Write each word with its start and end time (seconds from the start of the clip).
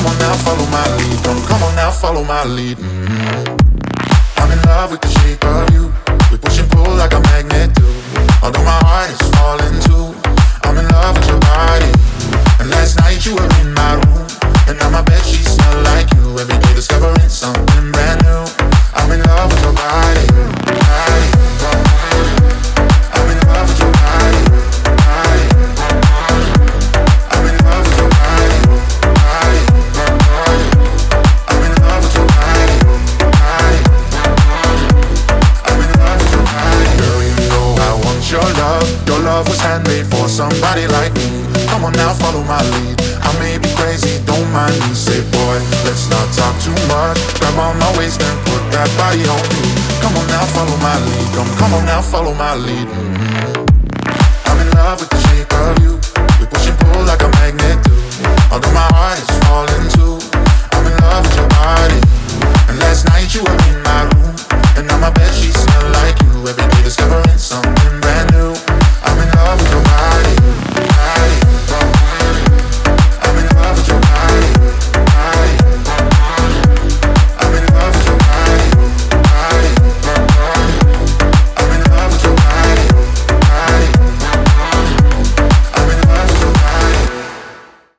Come 0.00 0.12
on 0.12 0.18
now, 0.18 0.34
follow 0.36 0.66
my 0.70 0.96
lead. 0.96 1.24
Come, 1.24 1.42
come 1.42 1.62
on 1.62 1.76
now, 1.76 1.90
follow 1.90 2.24
my 2.24 2.42
lead. 2.44 2.78
Mm-hmm. 2.78 4.40
I'm 4.40 4.50
in 4.50 4.62
love 4.62 4.92
with 4.92 5.02
the 5.02 5.08
shape 5.20 5.44
of 5.44 5.68
you. 5.74 5.92
We 6.32 6.38
push 6.38 6.58
and 6.58 6.70
pull 6.70 6.94
like 6.94 7.12
a 7.12 7.20
magnet 7.20 7.74
do. 7.74 7.84
Although 8.42 8.64
my 8.64 8.80
heart 8.88 9.10
is 9.10 9.20
falling 9.36 9.76
too. 9.84 10.16
I'm 10.64 10.78
in 10.78 10.88
love 10.88 11.18
with 11.18 11.28
your 11.28 11.40
body. 11.40 11.92
And 12.60 12.70
last 12.70 12.96
night 12.96 13.26
you 13.26 13.34
were 13.34 13.44
in 13.60 13.74
my 13.74 13.92
room. 13.92 14.09
Somebody 40.40 40.88
like 40.88 41.12
me. 41.12 41.28
Come 41.68 41.84
on 41.84 41.92
now, 41.92 42.14
follow 42.14 42.42
my 42.44 42.62
lead. 42.72 42.96
I 43.20 43.30
may 43.44 43.60
be 43.60 43.68
crazy, 43.76 44.24
don't 44.24 44.48
mind 44.56 44.72
me. 44.80 44.96
Say, 44.96 45.20
boy, 45.36 45.56
let's 45.84 46.08
not 46.08 46.26
talk 46.32 46.56
too 46.64 46.78
much. 46.88 47.20
Grab 47.38 47.60
on 47.60 47.76
my 47.76 47.90
waist 47.98 48.22
and 48.24 48.38
put 48.48 48.62
that 48.72 48.88
body 48.96 49.20
on 49.28 49.42
me. 49.52 49.62
Come 50.00 50.16
on 50.16 50.26
now, 50.32 50.44
follow 50.56 50.76
my 50.80 50.96
lead. 51.04 51.26
Come, 51.36 51.50
come 51.60 51.72
on 51.76 51.84
now, 51.84 52.00
follow 52.00 52.32
my 52.32 52.54
lead. 52.54 52.88
Mm-hmm. 52.88 54.48
I'm 54.48 54.58
in 54.64 54.70
love 54.72 55.00
with 55.00 55.12
you. 55.12 55.29